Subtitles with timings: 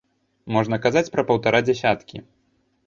[0.55, 2.25] Можна казаць пра паўтара дзясяткі.